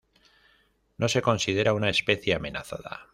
No 0.97 1.07
se 1.07 1.21
considera 1.21 1.75
una 1.75 1.91
especie 1.91 2.33
amenazada. 2.33 3.07